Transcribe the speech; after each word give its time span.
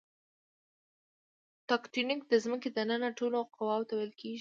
تکتونیک 1.69 2.21
د 2.31 2.33
ځمکې 2.43 2.69
دننه 2.77 3.09
ټولو 3.19 3.37
قواوو 3.55 3.87
ته 3.89 3.93
ویل 3.95 4.13
کیږي. 4.21 4.39